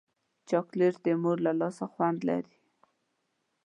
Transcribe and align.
چاکلېټ 0.49 0.95
د 1.05 1.07
مور 1.21 1.37
له 1.45 1.51
لاسه 1.59 1.85
خوند 1.93 2.19
لري. 2.29 2.55